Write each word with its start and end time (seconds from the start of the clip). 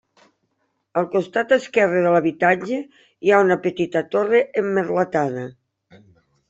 Al 1.01 1.07
costat 1.15 1.53
esquerre 1.57 2.01
de 2.07 2.13
l'habitatge 2.15 2.81
hi 3.27 3.33
ha 3.37 3.43
una 3.49 3.61
petita 3.69 4.05
torre 4.17 4.43
emmerletada. 4.65 5.51